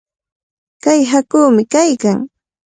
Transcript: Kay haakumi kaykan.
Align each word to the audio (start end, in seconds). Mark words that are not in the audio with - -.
Kay 0.83 0.99
haakumi 1.11 1.63
kaykan. 1.73 2.19